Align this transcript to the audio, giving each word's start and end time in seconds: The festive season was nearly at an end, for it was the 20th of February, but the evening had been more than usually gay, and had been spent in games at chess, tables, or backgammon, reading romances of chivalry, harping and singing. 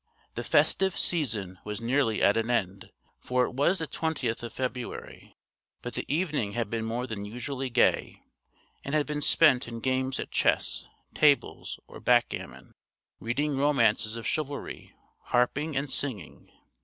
The 0.33 0.43
festive 0.43 0.97
season 0.97 1.59
was 1.63 1.79
nearly 1.79 2.23
at 2.23 2.35
an 2.35 2.49
end, 2.49 2.89
for 3.19 3.45
it 3.45 3.51
was 3.51 3.77
the 3.77 3.87
20th 3.87 4.41
of 4.41 4.51
February, 4.51 5.37
but 5.83 5.93
the 5.93 6.11
evening 6.11 6.53
had 6.53 6.71
been 6.71 6.85
more 6.85 7.05
than 7.05 7.23
usually 7.23 7.69
gay, 7.69 8.23
and 8.83 8.95
had 8.95 9.05
been 9.05 9.21
spent 9.21 9.67
in 9.67 9.79
games 9.79 10.19
at 10.19 10.31
chess, 10.31 10.87
tables, 11.13 11.79
or 11.85 11.99
backgammon, 11.99 12.73
reading 13.19 13.55
romances 13.55 14.15
of 14.15 14.25
chivalry, 14.25 14.91
harping 15.25 15.77
and 15.77 15.91
singing. 15.91 16.49